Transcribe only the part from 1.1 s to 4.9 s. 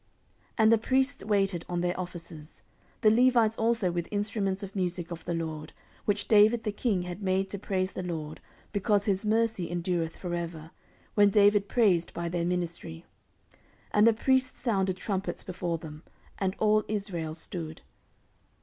waited on their offices: the Levites also with instruments of